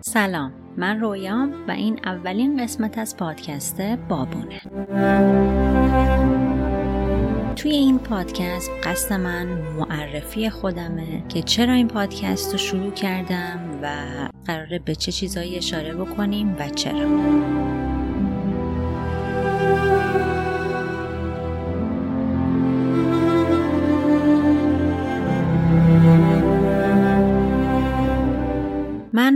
سلام 0.00 0.52
من 0.76 1.00
رویام 1.00 1.54
و 1.68 1.70
این 1.70 2.00
اولین 2.04 2.62
قسمت 2.62 2.98
از 2.98 3.16
پادکست 3.16 3.80
بابونه. 3.80 4.60
توی 7.56 7.72
این 7.72 7.98
پادکست 7.98 8.70
قصد 8.84 9.12
من 9.12 9.46
معرفی 9.46 10.50
خودمه 10.50 11.22
که 11.28 11.42
چرا 11.42 11.72
این 11.72 11.88
پادکست 11.88 12.52
رو 12.52 12.58
شروع 12.58 12.90
کردم 12.90 13.58
و 13.82 13.88
قراره 14.46 14.78
به 14.78 14.94
چه 14.94 15.12
چیزایی 15.12 15.56
اشاره 15.56 15.94
بکنیم 15.94 16.56
و 16.58 16.68
چرا. 16.68 17.08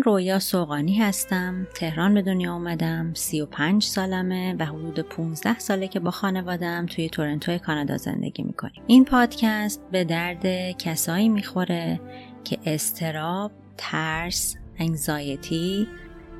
رویا 0.08 0.38
سوقانی 0.38 0.94
هستم. 0.94 1.66
تهران 1.74 2.14
به 2.14 2.22
دنیا 2.22 2.52
آمدم 2.52 3.14
35 3.14 3.82
سالمه 3.82 4.54
و 4.58 4.64
حدود 4.64 5.00
15 5.00 5.58
ساله 5.58 5.88
که 5.88 6.00
با 6.00 6.10
خانوادم 6.10 6.86
توی 6.86 7.08
تورنتو 7.08 7.58
کانادا 7.58 7.96
زندگی 7.96 8.42
می‌کنیم. 8.42 8.82
این 8.86 9.04
پادکست 9.04 9.82
به 9.92 10.04
درد 10.04 10.70
کسایی 10.78 11.28
می‌خوره 11.28 12.00
که 12.44 12.58
استراب، 12.64 13.52
ترس، 13.76 14.56
انگزایتی، 14.78 15.88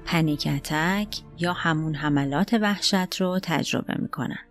پنیکتک 0.04 1.16
یا 1.38 1.52
همون 1.52 1.94
حملات 1.94 2.54
وحشت 2.54 3.16
رو 3.20 3.38
تجربه 3.42 3.94
می‌کنن. 3.98 4.44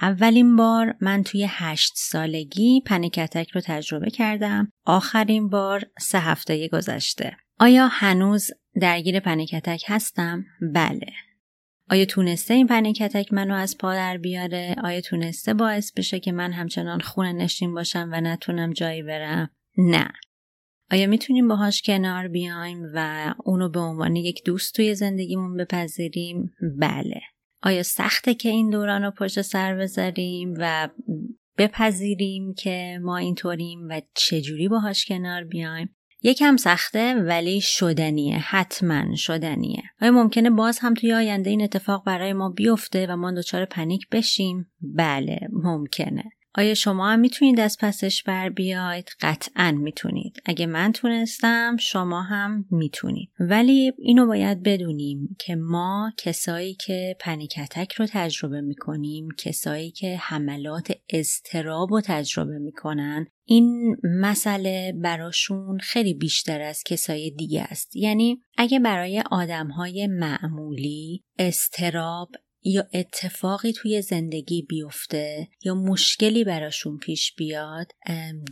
اولین 0.00 0.56
بار 0.56 0.94
من 1.00 1.22
توی 1.22 1.46
هشت 1.48 1.92
سالگی 1.96 2.82
پنیکتک 2.86 3.50
رو 3.50 3.60
تجربه 3.60 4.10
کردم. 4.10 4.72
آخرین 4.86 5.48
بار 5.48 5.84
سه 6.00 6.18
هفته 6.18 6.68
گذشته. 6.68 7.36
آیا 7.62 7.88
هنوز 7.92 8.50
درگیر 8.80 9.20
پنیکتک 9.20 9.84
هستم؟ 9.86 10.44
بله. 10.74 11.06
آیا 11.90 12.04
تونسته 12.04 12.54
این 12.54 12.66
پنیکتک 12.66 13.32
منو 13.32 13.54
از 13.54 13.78
پا 13.78 13.94
در 13.94 14.16
بیاره؟ 14.16 14.76
آیا 14.84 15.00
تونسته 15.00 15.54
باعث 15.54 15.92
بشه 15.92 16.20
که 16.20 16.32
من 16.32 16.52
همچنان 16.52 17.00
خونه 17.00 17.32
نشین 17.32 17.74
باشم 17.74 18.08
و 18.12 18.20
نتونم 18.20 18.72
جایی 18.72 19.02
برم؟ 19.02 19.50
نه. 19.78 20.12
آیا 20.90 21.06
می‌تونیم 21.06 21.48
باهاش 21.48 21.82
کنار 21.82 22.28
بیایم 22.28 22.90
و 22.94 23.34
اونو 23.44 23.68
به 23.68 23.80
عنوان 23.80 24.16
یک 24.16 24.44
دوست 24.44 24.74
توی 24.74 24.94
زندگیمون 24.94 25.56
بپذیریم؟ 25.56 26.52
بله. 26.78 27.20
آیا 27.62 27.82
سخته 27.82 28.34
که 28.34 28.48
این 28.48 28.70
دوران 28.70 29.02
رو 29.02 29.10
پشت 29.10 29.42
سر 29.42 29.74
بذاریم 29.74 30.54
و 30.58 30.88
بپذیریم 31.58 32.54
که 32.54 32.98
ما 33.02 33.16
اینطوریم 33.16 33.88
و 33.88 34.00
چجوری 34.14 34.68
باهاش 34.68 35.04
کنار 35.06 35.44
بیایم؟ 35.44 35.96
یکم 36.22 36.56
سخته 36.56 37.14
ولی 37.14 37.60
شدنیه 37.60 38.38
حتما 38.38 39.14
شدنیه. 39.16 39.82
آیا 40.02 40.12
ممکنه 40.12 40.50
باز 40.50 40.78
هم 40.78 40.94
توی 40.94 41.12
آینده 41.12 41.50
این 41.50 41.62
اتفاق 41.62 42.04
برای 42.04 42.32
ما 42.32 42.48
بیفته 42.48 43.06
و 43.06 43.16
ما 43.16 43.32
دچار 43.32 43.64
پنیک 43.64 44.08
بشیم؟ 44.12 44.70
بله 44.80 45.38
ممکنه. 45.52 46.24
آیا 46.54 46.74
شما 46.74 47.10
هم 47.10 47.20
می‌تونید 47.20 47.60
از 47.60 47.76
پسش 47.80 48.22
بر 48.22 48.48
بیاید؟ 48.48 49.10
قطعا 49.20 49.72
می‌تونید. 49.72 50.42
اگه 50.44 50.66
من 50.66 50.92
تونستم 50.92 51.76
شما 51.80 52.22
هم 52.22 52.64
می‌تونید. 52.70 53.30
ولی 53.40 53.92
اینو 53.98 54.26
باید 54.26 54.62
بدونیم 54.62 55.36
که 55.38 55.56
ما 55.56 56.12
کسایی 56.18 56.74
که 56.74 57.16
پنیکتک 57.20 57.92
رو 57.92 58.06
تجربه 58.10 58.60
می‌کنیم 58.60 59.28
کسایی 59.38 59.90
که 59.90 60.16
حملات 60.16 60.92
استراب 61.10 61.90
رو 61.90 62.00
تجربه 62.04 62.58
می‌کنن 62.58 63.26
این 63.44 63.96
مسئله 64.04 64.94
براشون 65.02 65.78
خیلی 65.78 66.14
بیشتر 66.14 66.60
از 66.60 66.82
کسای 66.84 67.30
دیگه 67.30 67.62
است 67.62 67.96
یعنی 67.96 68.42
اگه 68.58 68.80
برای 68.80 69.22
آدم 69.30 69.68
های 69.68 70.06
معمولی 70.06 71.24
استراب 71.38 72.30
یا 72.64 72.86
اتفاقی 72.92 73.72
توی 73.72 74.02
زندگی 74.02 74.62
بیفته 74.62 75.48
یا 75.64 75.74
مشکلی 75.74 76.44
براشون 76.44 76.98
پیش 76.98 77.34
بیاد 77.34 77.92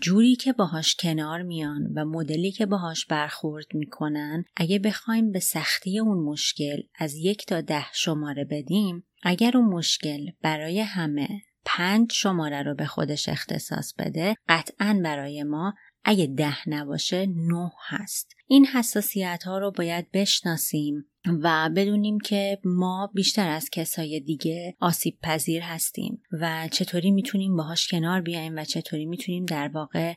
جوری 0.00 0.36
که 0.36 0.52
باهاش 0.52 0.96
کنار 0.96 1.42
میان 1.42 1.92
و 1.94 2.04
مدلی 2.04 2.52
که 2.52 2.66
باهاش 2.66 3.06
برخورد 3.06 3.66
می‌کنن 3.74 4.44
اگه 4.56 4.78
بخوایم 4.78 5.32
به 5.32 5.40
سختی 5.40 5.98
اون 5.98 6.18
مشکل 6.24 6.82
از 6.98 7.14
یک 7.14 7.46
تا 7.46 7.60
ده 7.60 7.86
شماره 7.92 8.44
بدیم 8.44 9.04
اگر 9.22 9.56
اون 9.56 9.64
مشکل 9.64 10.30
برای 10.42 10.80
همه 10.80 11.28
پنج 11.64 12.12
شماره 12.12 12.62
رو 12.62 12.74
به 12.74 12.86
خودش 12.86 13.28
اختصاص 13.28 13.94
بده 13.98 14.34
قطعا 14.48 15.00
برای 15.04 15.42
ما 15.42 15.74
اگه 16.10 16.26
ده 16.26 16.68
نباشه 16.68 17.26
نه 17.26 17.72
هست. 17.88 18.34
این 18.46 18.66
حساسیت 18.66 19.42
ها 19.46 19.58
رو 19.58 19.70
باید 19.70 20.10
بشناسیم 20.12 21.04
و 21.42 21.70
بدونیم 21.76 22.18
که 22.20 22.58
ما 22.64 23.10
بیشتر 23.14 23.48
از 23.48 23.70
کسای 23.70 24.20
دیگه 24.20 24.76
آسیب 24.80 25.18
پذیر 25.22 25.62
هستیم 25.62 26.22
و 26.32 26.68
چطوری 26.72 27.10
می‌تونیم 27.10 27.56
باهاش 27.56 27.88
کنار 27.88 28.20
بیایم 28.20 28.56
و 28.56 28.64
چطوری 28.64 29.06
می‌تونیم 29.06 29.44
در 29.44 29.68
واقع 29.68 30.14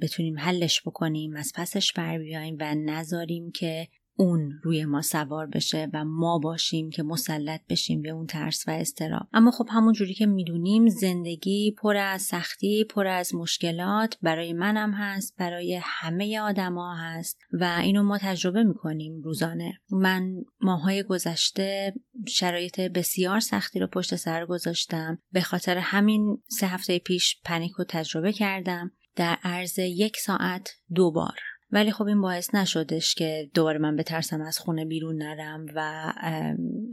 بتونیم 0.00 0.38
حلش 0.38 0.82
بکنیم 0.82 1.36
از 1.36 1.52
پسش 1.54 1.92
بر 1.92 2.18
بیایم 2.18 2.56
و 2.60 2.74
نذاریم 2.74 3.50
که 3.50 3.88
اون 4.20 4.60
روی 4.62 4.84
ما 4.84 5.02
سوار 5.02 5.46
بشه 5.46 5.88
و 5.92 6.04
ما 6.04 6.38
باشیم 6.38 6.90
که 6.90 7.02
مسلط 7.02 7.60
بشیم 7.68 8.02
به 8.02 8.08
اون 8.08 8.26
ترس 8.26 8.68
و 8.68 8.70
استراب 8.70 9.28
اما 9.32 9.50
خب 9.50 9.66
همون 9.70 9.92
جوری 9.92 10.14
که 10.14 10.26
می‌دونیم 10.26 10.88
زندگی 10.88 11.74
پر 11.78 11.96
از 11.96 12.22
سختی 12.22 12.84
پر 12.84 13.06
از 13.06 13.34
مشکلات 13.34 14.18
برای 14.22 14.52
منم 14.52 14.92
هست 14.92 15.34
برای 15.38 15.80
همه 15.82 16.40
آدما 16.40 16.94
هست 16.94 17.38
و 17.52 17.78
اینو 17.82 18.02
ما 18.02 18.18
تجربه 18.18 18.62
می‌کنیم 18.62 19.22
روزانه. 19.22 19.72
من 19.90 20.34
ماهای 20.60 21.02
گذشته 21.02 21.94
شرایط 22.28 22.80
بسیار 22.80 23.40
سختی 23.40 23.78
رو 23.78 23.86
پشت 23.86 24.16
سر 24.16 24.46
گذاشتم. 24.46 25.18
به 25.32 25.40
خاطر 25.40 25.78
همین 25.78 26.42
سه 26.48 26.66
هفته 26.66 26.98
پیش 26.98 27.40
پنیک 27.44 27.72
رو 27.72 27.84
تجربه 27.88 28.32
کردم. 28.32 28.92
در 29.16 29.38
عرض 29.42 29.78
یک 29.78 30.16
ساعت 30.16 30.70
دو 30.94 31.10
بار 31.10 31.38
ولی 31.70 31.92
خب 31.92 32.04
این 32.04 32.20
باعث 32.20 32.54
نشدش 32.54 33.14
که 33.14 33.50
دوباره 33.54 33.78
من 33.78 33.96
بترسم 33.96 34.40
از 34.40 34.58
خونه 34.58 34.84
بیرون 34.84 35.22
نرم 35.22 35.66
و 35.74 36.12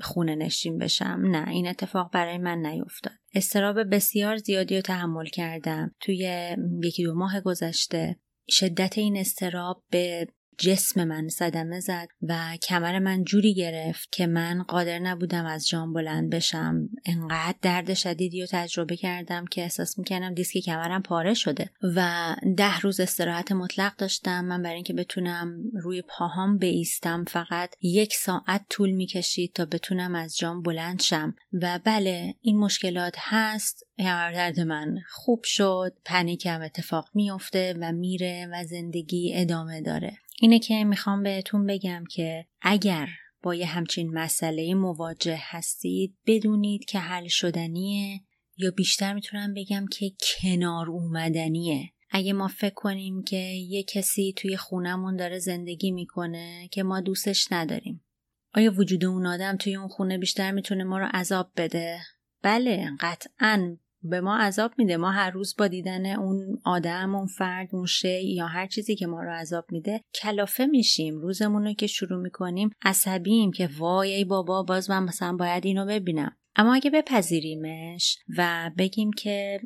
خونه 0.01 0.35
نشین 0.35 0.77
بشم. 0.77 1.19
نه 1.23 1.49
این 1.49 1.67
اتفاق 1.67 2.11
برای 2.11 2.37
من 2.37 2.57
نیفتاد. 2.65 3.13
استراب 3.33 3.95
بسیار 3.95 4.37
زیادی 4.37 4.75
رو 4.75 4.81
تحمل 4.81 5.25
کردم. 5.25 5.95
توی 5.99 6.55
یکی 6.83 7.03
دو 7.03 7.15
ماه 7.15 7.41
گذشته 7.41 8.19
شدت 8.49 8.97
این 8.97 9.17
استراب 9.17 9.83
به 9.89 10.27
جسم 10.57 11.03
من 11.03 11.27
صدمه 11.27 11.79
زد 11.79 12.07
و 12.21 12.57
کمر 12.63 12.99
من 12.99 13.23
جوری 13.23 13.53
گرفت 13.53 14.11
که 14.11 14.27
من 14.27 14.63
قادر 14.63 14.99
نبودم 14.99 15.45
از 15.45 15.67
جام 15.67 15.93
بلند 15.93 16.29
بشم. 16.29 16.89
انقدر 17.05 17.55
درد 17.61 17.93
شدیدی 17.93 18.41
رو 18.41 18.47
تجربه 18.51 18.95
کردم 18.95 19.45
که 19.45 19.61
احساس 19.61 19.99
می‌کردم 19.99 20.33
دیسک 20.33 20.57
کمرم 20.57 21.01
پاره 21.01 21.33
شده 21.33 21.69
و 21.95 22.35
ده 22.57 22.79
روز 22.79 22.99
استراحت 22.99 23.51
مطلق 23.51 23.95
داشتم. 23.95 24.45
من 24.45 24.61
برای 24.61 24.75
اینکه 24.75 24.93
بتونم 24.93 25.55
روی 25.73 26.01
پاهام 26.01 26.57
بیستم 26.57 27.25
فقط 27.27 27.75
یک 27.81 28.13
ساعت 28.13 28.65
طول 28.69 28.91
می‌کشید 28.91 29.53
تا 29.53 29.65
بتونم 29.65 30.15
از 30.15 30.37
جام 30.37 30.61
بلند 30.61 31.01
شم. 31.01 31.35
و 31.53 31.79
بله 31.83 32.35
این 32.41 32.57
مشکلات 32.57 33.15
هست. 33.17 33.85
درد 33.97 34.59
من 34.59 34.97
خوب 35.09 35.43
شد. 35.43 35.93
پنیکم 36.05 36.61
اتفاق 36.61 37.09
میفته 37.13 37.75
و 37.81 37.91
میره 37.91 38.47
و 38.51 38.63
زندگی 38.63 39.31
ادامه 39.35 39.81
داره. 39.81 40.17
اینه 40.39 40.59
که 40.59 40.83
می‌خوام 40.83 41.23
بهتون 41.23 41.65
بگم 41.65 42.03
که 42.11 42.45
اگر 42.61 43.09
با 43.41 43.55
یه 43.55 43.65
همچین 43.65 44.13
مسئله 44.13 44.73
مواجه 44.73 45.39
هستید 45.41 46.17
بدونید 46.25 46.85
که 46.85 46.99
حل 46.99 47.27
شدنیه 47.27 48.21
یا 48.57 48.71
بیشتر 48.71 49.13
می‌تونم 49.13 49.53
بگم 49.53 49.85
که 49.91 50.11
کنار 50.19 50.89
اومدنیه. 50.89 51.91
اگه 52.09 52.33
ما 52.33 52.47
فکر 52.47 52.73
کنیم 52.73 53.23
که 53.23 53.37
یه 53.37 53.83
کسی 53.83 54.33
توی 54.37 54.57
خونمون 54.57 55.15
داره 55.15 55.39
زندگی 55.39 55.91
می‌کنه 55.91 56.69
که 56.71 56.83
ما 56.83 57.01
دوستش 57.01 57.47
نداریم. 57.51 58.05
آیا 58.53 58.73
وجود 58.73 59.05
اون 59.05 59.25
آدم 59.25 59.57
توی 59.57 59.75
اون 59.75 59.87
خونه 59.87 60.17
بیشتر 60.17 60.51
می‌تونه 60.51 60.83
ما 60.83 60.99
رو 60.99 61.07
عذاب 61.13 61.51
بده؟ 61.57 61.99
بله 62.41 62.91
قطعا. 62.99 63.77
به 64.09 64.21
ما 64.21 64.37
عذاب 64.37 64.71
میده. 64.77 64.97
ما 64.97 65.11
هر 65.11 65.29
روز 65.29 65.55
با 65.57 65.67
دیدن 65.67 66.05
اون 66.05 66.61
آدم 66.65 67.15
اون 67.15 67.27
فرد 67.27 67.69
اون 67.71 67.85
شی 67.85 68.33
یا 68.33 68.47
هر 68.47 68.67
چیزی 68.67 68.95
که 68.95 69.07
ما 69.07 69.23
رو 69.23 69.31
عذاب 69.31 69.65
میده 69.71 70.01
کلافه 70.21 70.65
میشیم. 70.65 71.21
روزمون 71.21 71.65
رو 71.65 71.73
که 71.73 71.87
شروع 71.87 72.21
می‌کنیم 72.21 72.69
عصبیم 72.81 73.51
که 73.51 73.69
وای 73.77 74.13
ای 74.13 74.25
بابا 74.25 74.63
باز 74.63 74.89
من 74.89 75.03
مثلا 75.03 75.35
باید 75.35 75.65
اینو 75.65 75.85
ببینم. 75.85 76.37
اما 76.55 76.73
اگه 76.75 76.89
بپذیریمش 76.89 78.17
و 78.37 78.71
بگیم 78.77 79.11
که 79.11 79.59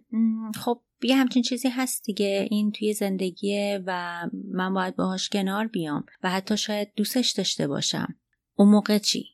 خب 0.55 0.81
یه 1.03 1.15
همچین 1.15 1.43
چیزی 1.43 1.69
هست 1.69 2.03
دیگه. 2.03 2.47
این 2.51 2.71
توی 2.71 2.93
زندگیه 2.93 3.83
و 3.85 4.23
من 4.51 4.73
باید 4.73 4.95
باهاش 4.95 5.29
کنار 5.29 5.67
بیام 5.67 6.05
و 6.23 6.29
حتی 6.29 6.57
شاید 6.57 6.91
دوستش 6.95 7.31
داشته 7.31 7.67
باشم. 7.67 8.15
اون 8.55 8.69
موقع 8.69 8.97
چی؟ 8.97 9.25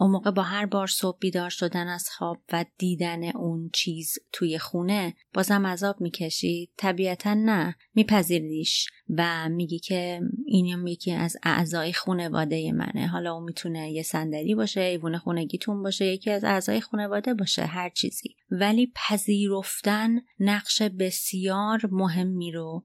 اون 0.00 0.10
موقع 0.10 0.30
با 0.30 0.42
هر 0.42 0.66
بار 0.66 0.86
صبح 0.86 1.18
بیدار 1.18 1.50
شدن 1.50 1.88
از 1.88 2.10
خواب 2.10 2.42
و 2.52 2.64
دیدن 2.78 3.24
اون 3.30 3.70
چیز 3.72 4.18
توی 4.32 4.58
خونه 4.58 5.14
بازم 5.34 5.66
عذاب 5.66 6.00
می‌کشید 6.00 6.70
طبیعتا 6.76 7.34
نه. 7.34 7.76
میپذیریش 7.94 8.88
و 9.16 9.48
میگی 9.48 9.78
که 9.78 10.20
اینم 10.46 10.86
یکی 10.86 11.12
از 11.12 11.36
اعضای 11.42 11.92
خونواده 11.92 12.72
منه. 12.72 13.06
حالا 13.06 13.34
اون 13.34 13.44
می‌تونه 13.44 13.92
یه 13.92 14.02
صندلی 14.02 14.54
باشه 14.54 14.80
ایوون 14.80 15.18
خونگیتون 15.18 15.82
باشه 15.82 16.06
یکی 16.06 16.30
از 16.30 16.44
اعضای 16.44 16.80
خونواده 16.80 17.34
باشه 17.34 17.64
هر 17.64 17.88
چیزی. 17.90 18.36
ولی 18.50 18.92
پذیرفتن 18.94 20.20
نقش 20.38 20.82
بسیار 20.82 21.80
مهمی 21.90 22.52
رو 22.52 22.84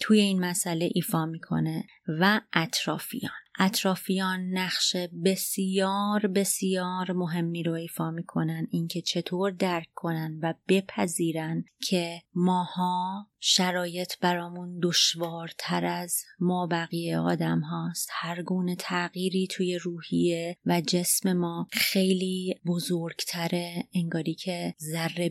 توی 0.00 0.20
این 0.20 0.44
مسئله 0.44 0.90
ایفا 0.94 1.26
می‌کنه 1.26 1.84
و 2.20 2.40
اطرافیان. 2.52 3.45
اطرافیان 3.58 4.40
نقش 4.52 4.96
بسیار 5.24 6.26
بسیار 6.26 7.12
مهمی 7.12 7.62
رو 7.62 7.72
ایفا 7.72 8.10
می‌کنن. 8.10 8.66
اینکه 8.70 9.00
چطور 9.00 9.50
درک 9.50 9.88
کنن 9.94 10.38
و 10.42 10.54
بپذیرن 10.68 11.64
که 11.80 12.22
ماها 12.34 13.26
شرایط 13.48 14.18
برامون 14.20 14.78
دشوارتر 14.82 15.84
از 15.84 16.22
ما 16.40 16.66
بقیه 16.66 17.18
آدم 17.18 17.60
هاست. 17.60 18.08
هر 18.12 18.42
گونه 18.42 18.76
تغییری 18.76 19.46
توی 19.46 19.78
روحیه 19.78 20.56
و 20.66 20.80
جسم 20.80 21.32
ما 21.32 21.68
خیلی 21.72 22.54
بزرگتره. 22.66 23.84
انگاری 23.94 24.34
که 24.34 24.74
ذره 24.80 25.30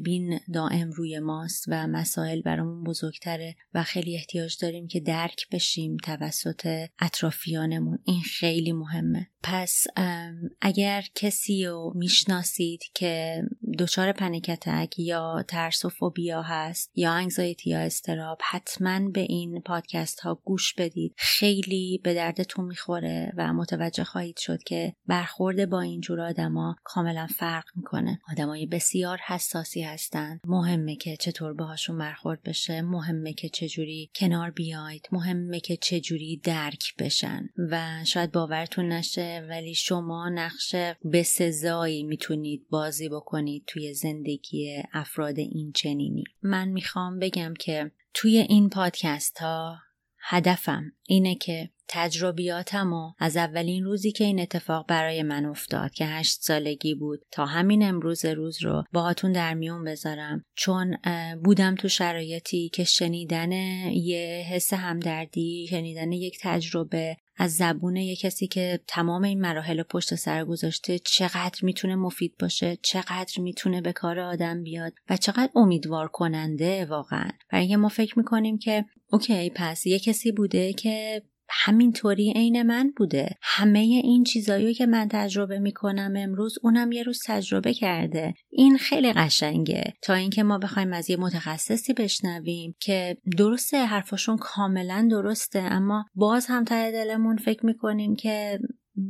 دائم 0.54 0.92
روی 0.92 1.20
ماست 1.20 1.66
و 1.68 1.88
مسائل 1.88 2.42
برامون 2.42 2.84
بزرگتره 2.84 3.56
و 3.74 3.84
خیلی 3.84 4.16
احتیاج 4.16 4.58
داریم 4.62 4.88
که 4.88 5.00
درک 5.00 5.50
بشیم 5.50 5.98
توسط 5.98 6.88
اطرافیانمون. 7.00 8.00
این 8.06 8.22
خیلی 8.22 8.72
مهمه. 8.72 9.28
پس 9.48 9.84
اگر 10.62 11.04
کسی 11.16 11.66
رو 11.66 11.94
می‌شناسید 11.96 12.82
که 12.94 13.44
دچار 13.80 14.12
پنیکتک 14.12 15.00
یا 15.00 15.44
ترس 15.48 15.86
و 15.86 15.90
فوبیا 15.90 16.42
هست 16.42 16.92
یا 16.96 17.12
انگزایتی 17.12 17.70
یا 17.70 17.80
استراب 17.80 18.38
حتما 18.52 19.10
به 19.10 19.22
این 19.22 19.62
پادکست 19.62 20.20
ها 20.20 20.42
گوش 20.44 20.74
بدید. 20.74 21.14
خیلی 21.18 22.02
به 22.04 22.14
دردتون 22.14 22.66
می‌خوره 22.66 23.34
و 23.38 23.54
متوجه 23.54 24.04
خواهید 24.04 24.38
شد 24.38 24.64
که 24.64 24.96
برخورد 25.08 25.70
با 25.70 25.82
اینجور 25.82 26.22
آدما 26.22 26.76
کاملا 26.84 27.28
فرق 27.28 27.66
می‌کنه. 27.76 28.22
آدمای 28.32 28.66
بسیار 28.66 29.20
حساسی 29.28 29.82
هستند. 29.82 30.40
مهمه 30.46 30.96
که 30.96 31.18
چطور 31.18 31.54
باهاشون 31.54 31.98
برخورد 31.98 32.44
بشه 32.44 32.82
مهمه 32.82 33.34
که 33.34 33.50
چجوری 33.50 34.12
کنار 34.16 34.52
بیاید 34.52 35.08
مهمه 35.12 35.60
که 35.60 35.78
چجوری 35.78 36.38
درک 36.44 36.96
بشن 37.00 37.50
و 37.72 38.04
شاید 38.06 38.32
باورتون 38.32 38.88
نشه 38.88 39.35
ولی 39.42 39.76
شما 39.76 40.30
نقش 40.30 40.76
بسزایی 41.14 42.04
می‌تونید 42.04 42.68
بازی 42.70 43.10
بکنید 43.10 43.64
توی 43.68 43.94
زندگی 43.94 44.84
افراد 44.94 45.40
این 45.40 45.72
چنینی. 45.72 46.24
من 46.42 46.68
می‌خوام 46.68 47.20
بگم 47.20 47.54
که 47.60 47.92
توی 48.14 48.38
این 48.38 48.70
پادکست 48.70 49.38
ها 49.38 49.78
هدفم 50.20 50.92
اینه 51.08 51.36
که 51.36 51.70
تجربیاتم 51.88 52.94
و 52.94 53.14
از 53.20 53.38
اولین 53.38 53.84
روزی 53.84 54.12
که 54.12 54.24
این 54.24 54.40
اتفاق 54.40 54.86
برای 54.88 55.24
من 55.24 55.46
افتاد 55.46 55.92
که 55.92 56.06
هشت 56.06 56.42
سالگی 56.42 56.96
بود 56.96 57.20
تا 57.32 57.46
همین 57.46 57.84
امروز 57.84 58.26
روز 58.26 58.64
رو 58.64 58.84
باهاتون 58.94 59.32
در 59.32 59.54
میون 59.54 59.84
بذارم. 59.84 60.44
چون 60.56 60.98
بودم 61.44 61.76
تو 61.76 61.88
شرایطی 61.88 62.70
که 62.70 62.84
شنیدن 62.84 63.52
یه 63.92 64.46
حس 64.50 64.74
همدردی 64.74 65.68
شنیدن 65.70 66.12
یک 66.12 66.38
تجربه 66.42 67.18
از 67.38 67.56
زبون 67.56 67.96
یه 67.96 68.16
کسی 68.16 68.48
که 68.48 68.80
تمام 68.88 69.24
این 69.24 69.42
مراحل 69.42 69.84
پشت 69.84 70.16
سر 70.16 70.46
گذاشته 70.46 71.00
چقدر 71.00 71.60
می‌تونه 71.62 71.96
مفید 71.96 72.34
باشه 72.40 72.78
چقدر 72.82 73.42
می‌تونه 73.42 73.82
به 73.82 73.94
کار 73.94 74.20
آدم 74.20 74.64
بیاد 74.64 74.94
و 75.10 75.18
چقدر 75.18 75.50
امیدوار 75.56 76.08
کننده 76.08 76.86
واقعا. 76.86 77.30
برای 77.52 77.76
ما 77.76 77.90
فکر 77.90 78.20
می‌کنیم 78.20 78.58
که 78.58 78.86
اوکی 79.12 79.50
پس 79.50 79.86
یه 79.86 80.00
کسی 80.00 80.32
بوده 80.32 80.74
که 80.74 81.22
همینطوری 81.50 82.34
عین 82.36 82.64
من 82.64 82.94
بوده. 82.98 83.36
همه 83.42 83.80
این 83.80 84.24
چیزایی 84.24 84.74
که 84.74 84.86
من 84.86 85.08
تجربه 85.12 85.60
می‌کنم 85.60 86.14
امروز 86.18 86.58
اونم 86.64 86.92
یه 86.92 87.04
روز 87.04 87.22
تجربه 87.26 87.74
کرده. 87.74 88.34
این 88.50 88.78
خیلی 88.78 89.14
قشنگه. 89.14 89.94
تا 90.02 90.14
اینکه 90.14 90.44
ما 90.44 90.58
بخوایم 90.58 90.94
از 90.94 91.10
یه 91.10 91.18
متخصصی 91.18 91.94
بشنویم 91.94 92.76
که 92.80 93.18
درسته 93.38 93.86
حرفاشون 93.86 94.38
کاملا 94.38 95.08
درسته 95.12 95.60
اما 95.60 96.06
باز 96.16 96.46
هم 96.46 96.64
ته 96.64 96.92
دلمون 96.92 97.38
فکر 97.38 97.66
می‌کنیم 97.66 98.16
که 98.16 98.60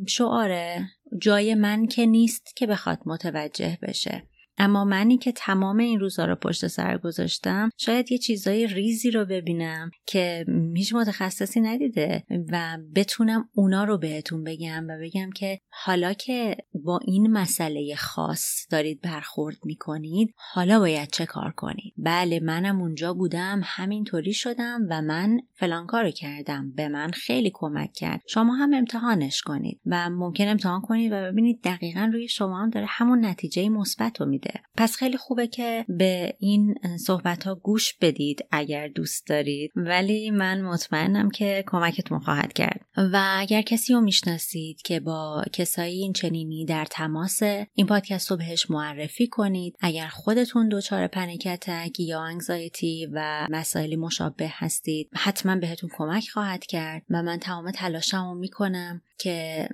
شعاره 0.07 0.89
جای 1.21 1.55
من 1.55 1.87
که 1.87 2.05
نیست 2.05 2.55
که 2.55 2.67
بخواد 2.67 2.99
متوجه 3.05 3.77
بشه. 3.81 4.23
اما 4.57 4.85
منی 4.85 5.17
که 5.17 5.31
تمام 5.31 5.77
این 5.77 5.99
روزها 5.99 6.25
رو 6.25 6.35
پشت 6.35 6.67
سر 6.67 6.97
گذاشتم 6.97 7.69
شاید 7.77 8.11
یه 8.11 8.17
چیزای 8.17 8.67
ریزی 8.67 9.11
رو 9.11 9.25
ببینم 9.25 9.91
که 10.07 10.45
هیچ 10.75 10.93
متخصصی 10.93 11.61
ندیده 11.61 12.23
و 12.51 12.77
بتونم 12.95 13.49
اونا 13.53 13.83
رو 13.83 13.97
بهتون 13.97 14.43
بگم 14.43 14.87
و 14.89 14.97
بگم 15.01 15.29
که 15.35 15.59
حالا 15.69 16.13
که 16.13 16.57
با 16.73 16.99
این 17.05 17.31
مسئله 17.31 17.95
خاص 17.95 18.67
دارید 18.71 19.01
برخورد 19.01 19.57
می‌کنید 19.63 20.33
حالا 20.53 20.79
باید 20.79 21.09
چه 21.11 21.25
کار 21.25 21.51
کنید؟ 21.51 21.93
بله 21.97 22.39
منم 22.39 22.81
اونجا 22.81 23.13
بودم 23.13 23.61
همینطوری 23.63 24.33
شدم 24.33 24.81
و 24.89 25.01
من 25.01 25.39
فلان 25.53 25.87
کارو 25.87 26.11
کردم. 26.11 26.71
به 26.71 26.87
من 26.87 27.11
خیلی 27.11 27.51
کمک 27.53 27.93
کرد. 27.93 28.21
شما 28.27 28.55
هم 28.55 28.73
امتحانش 28.73 29.41
کنید 29.41 29.81
و 29.85 30.09
ممکن 30.09 30.47
امتحان 30.47 30.81
کنید 30.81 31.11
و 31.11 31.15
ببینید 31.15 31.61
دقیقا 31.63 32.09
روی 32.13 32.27
شما 32.27 32.61
هم 32.61 32.69
داره 32.69 32.85
همون 32.89 33.25
نتیجه 33.25 33.69
مثبت 33.69 34.21
رو 34.21 34.27
پس 34.77 34.95
خیلی 34.95 35.17
خوبه 35.17 35.47
که 35.47 35.85
به 35.89 36.35
این 36.39 36.75
صحبت 36.97 37.43
ها 37.43 37.55
گوش 37.55 37.93
بدید 37.93 38.45
اگر 38.51 38.87
دوست 38.87 39.27
دارید. 39.27 39.71
ولی 39.75 40.31
من 40.31 40.61
مطمئنم 40.61 41.29
که 41.29 41.63
کمکتون 41.67 42.19
خواهد 42.19 42.53
کرد. 42.53 42.84
و 42.97 43.35
اگر 43.37 43.61
کسی 43.61 43.93
رو 43.93 44.01
می‌شناسید 44.01 44.81
که 44.81 44.99
با 44.99 45.43
کسایی 45.53 46.01
این 46.01 46.13
چنینی 46.13 46.65
در 46.65 46.85
تماس 46.85 47.43
این 47.73 47.87
پادکست 47.87 48.31
رو 48.31 48.37
بهش 48.37 48.69
معرفی 48.69 49.27
کنید. 49.27 49.75
اگر 49.81 50.07
خودتون 50.07 50.69
دچار 50.69 51.07
panic 51.07 51.49
attack 51.49 51.99
یا 51.99 52.21
anxiety 52.21 53.07
و 53.13 53.47
مسائلی 53.51 53.95
مشابه 53.95 54.49
هستید 54.51 55.09
حتما 55.15 55.55
بهتون 55.55 55.89
کمک 55.93 56.29
خواهد 56.29 56.65
کرد 56.65 57.03
و 57.09 57.23
من 57.23 57.37
تمام 57.37 57.71
تلاشم 57.71 58.25
رو 58.25 58.35
می‌کنم 58.35 59.01
که 59.19 59.67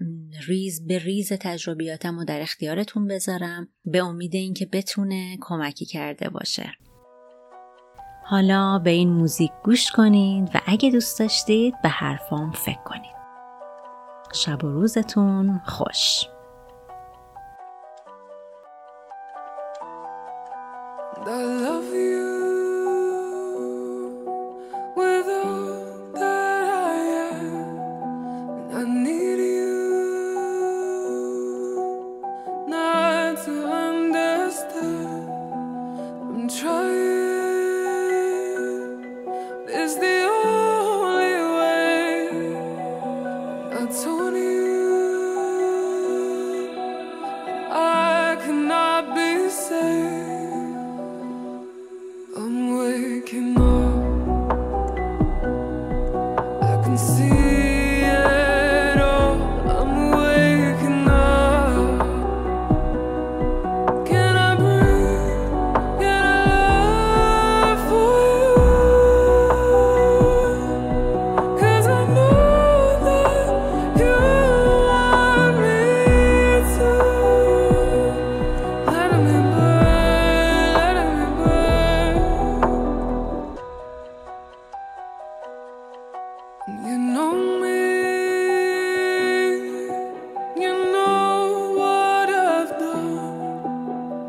ریز 0.47 0.87
به 0.87 0.99
ریز 0.99 1.33
تجربیاتم 1.33 2.19
رو 2.19 2.25
در 2.25 2.41
اختیارتون 2.41 3.07
بذارم. 3.07 3.67
به 3.85 4.03
امید 4.03 4.35
اینکه 4.35 4.65
بتونه 4.65 5.37
کمکی 5.41 5.85
کرده 5.85 6.29
باشه. 6.29 6.71
حالا 8.31 8.79
به 8.79 8.89
این 8.89 9.09
موزیک 9.09 9.51
گوش 9.63 9.91
کنید 9.91 10.49
و 10.55 10.59
اگه 10.65 10.89
دوست 10.89 11.19
داشتید 11.19 11.81
به 11.83 11.89
حرفام 11.89 12.51
فکر 12.51 12.83
کنید. 12.85 13.15
شب 14.33 14.63
و 14.63 14.71
روزتون 14.71 15.61
خوش. 15.65 16.25
I 21.15 21.27
love 21.27 21.93
you. 21.93 22.20
answer. 49.71 50.30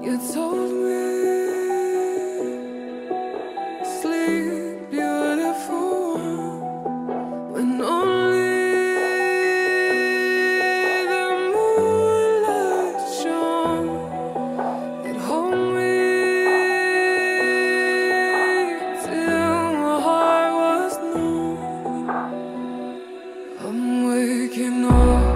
You 0.02 0.18
told 0.32 0.68
me 0.68 1.00
Sleep 4.00 4.90
beautiful 4.90 6.18
When 7.52 7.80
only 7.80 8.50
the 11.12 11.24
moonlight 11.54 12.98
shone 13.22 13.90
It 15.06 15.16
me 15.76 15.94
Till 19.04 19.72
my 19.82 20.00
heart 20.02 20.50
was 20.58 20.94
numb. 21.14 21.56
I'm 23.60 23.80
waking 24.08 24.84
up 24.84 25.31